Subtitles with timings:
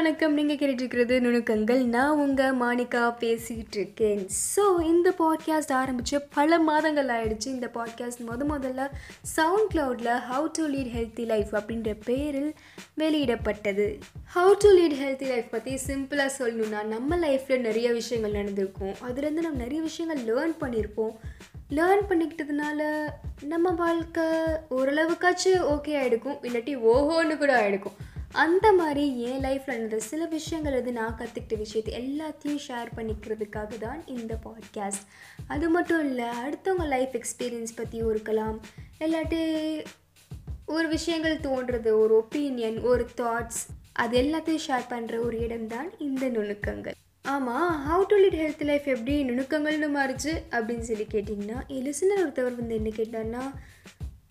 [0.00, 0.34] வணக்கம்.
[0.34, 1.80] நீங்கள் கேட்டுட்ருக்கிறது நுணுக்கங்கள்.
[1.94, 7.48] நான் உங்கள் மாணிக்கா பேசிகிட்டு இருக்கேன் ஸோ இந்த பாட்காஸ்ட் ஆரம்பித்து பல மாதங்கள் ஆயிடுச்சு.
[7.56, 8.86] இந்த பாட்காஸ்ட் முத முதல்ல
[9.34, 12.50] sound க்ளவுடில் how to lead healthy life அப்படின்ற பேரில்
[13.02, 13.88] வெளியிடப்பட்டது.
[14.34, 18.94] How to lead healthy life பற்றி சிம்பிளாக சொல்லணுன்னா நம்ம லைஃப்பில் நிறைய விஷயங்கள் நடந்திருக்கும்.
[19.08, 21.14] அதுலேருந்து நம்ம நிறைய விஷயங்கள் லேர்ன் பண்ணியிருப்போம்
[21.78, 22.80] லேர்ன் பண்ணிக்கிட்டதுனால
[23.52, 24.24] நம்ம வாழ்க்கை
[24.78, 27.98] ஓரளவுக்காச்சும் ஓகே ஆகிடுக்கும் இல்லாட்டி ஓஹோன்னு கூட ஆகிடுக்கும்
[28.32, 34.06] அந்த மாதிரி என் லைஃப்பில் நடந்த சில விஷயங்கள் எது நான் கற்றுக்கிட்ட விஷயத்தை எல்லாத்தையும் ஷேர் பண்ணிக்கிறதுக்காக தான்
[34.06, 35.06] இந்த பாட்காஸ்ட்
[35.46, 38.60] அது மட்டும் இல்லை அடுத்தவங்க லைஃப் எக்ஸ்பீரியன்ஸ் பற்றியும் இருக்கலாம்.
[39.00, 39.84] இல்லாட்டி
[40.66, 43.62] ஒரு விஷயங்கள் தோன்றது ஒரு ஒப்பீனியன் ஒரு தாட்ஸ்
[43.92, 46.92] அது எல்லாத்தையும் ஷேர் பண்ணுற ஒரு இடம்தான் இந்த நுணுக்கங்கள்.
[47.22, 52.56] ஆமாம் how to lead health life எப்படி நுணுக்கங்கள்னு மாறிச்சு அப்படின்னு சொல்லி கேட்டிங்கன்னா என் லிசனர் ஒருத்தவர்
[52.56, 53.42] வந்து என்ன கேட்டார்னா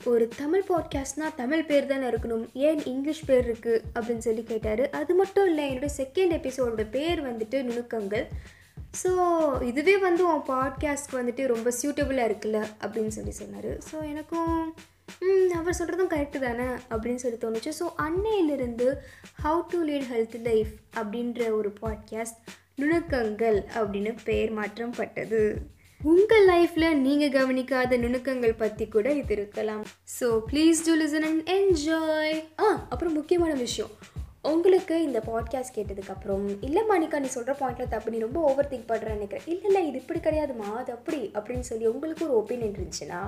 [0.05, 2.53] ஒரு தமிழ் பாட்காஸ்ட்னால் தமிழ் பேர் தானே இருக்கணும்.
[2.53, 4.89] ஏன் இங்கிலீஷ் பேர் இருக்குது அப்படின்னு சொல்லி கேட்டார்.
[4.89, 8.27] அது மட்டும் இல்லை என்னுடைய செகண்ட் எபிசோடோட பேர் வந்துட்டு நுணுக்கங்கள்.
[9.03, 9.11] ஸோ
[9.61, 13.77] இதுவே வந்து உன் பாட்காஸ்ட்க்கு வந்துட்டு ரொம்ப சூட்டபுளாக இருக்குல்ல அப்படின்னு சொல்லி சொன்னார்.
[13.77, 14.75] ஸோ எனக்கும்
[15.55, 16.63] அவர் சொல்கிறதும் கரெக்டு தானே?
[16.89, 17.71] அப்படின்னு சொல்லி தோணுச்சு.
[17.79, 18.93] ஸோ அன்னையிலிருந்து
[19.43, 22.39] how to lead health life அப்படின்ற ஒரு பாட்காஸ்ட்
[22.77, 25.61] நுணுக்கங்கள் அப்படின்னு பெயர் மாற்றம் பட்டது
[25.99, 29.81] உங்கள் லைஃப்பில் நீங்கள் கவனிக்காத நுணுக்கங்கள் பற்றி கூட இது இருக்கலாம்
[30.19, 33.91] so please do listen and enjoy ஆ அப்புறம் முக்கியமான விஷயம்.
[34.41, 39.17] உங்களுக்கு இந்த பாட்காஸ்ட் கேட்டதுக்கப்புறம் இல்லை மாணிக்கா நீ சொல்கிற பாயிண்ட்டில் தப்பு நீ ரொம்ப ஓவர் திங்க் பண்ணுறேன்னு
[39.19, 39.47] நினைக்கிறேன்.
[39.47, 43.19] இல்லை இல்லை இது இப்படி கிடையாதுமா அது அப்படி அப்படின்னு சொல்லி உங்களுக்கு ஒரு ஒப்பீனியன் இருந்துச்சுன்னா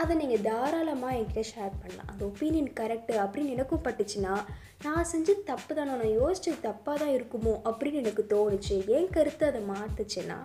[0.00, 2.10] அதை நீங்கள் தாராளமாக என்கிட்ட ஷேர் பண்ணலாம்.
[2.12, 4.34] அந்த ஒப்பீனியன் கரெக்டு அப்படின்னு எனக்கும் பட்டுச்சுன்னா
[4.82, 8.76] நான் செஞ்சது தப்பு தானே நான் யோசிச்சது தப்பாக தான் இருக்குமோ அப்படின்னு எனக்கு தோணுச்சு.
[8.98, 10.40] என் கருத்து அதை மாற்றுச்சுன்னா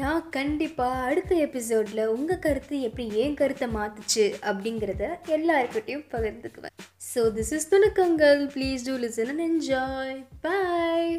[0.00, 5.02] நான் கண்டிப்பாக அடுத்த எபிசோடில் உங்கள் கருத்து எப்படி ஏன் கருத்தை மாற்றுச்சு அப்படிங்கிறத
[5.36, 6.74] எல்லாருக்கிட்டையும் பகிர்ந்துக்குவேன்.
[7.10, 11.12] So this is துணுக்கங்கள் please do listen and enjoy bye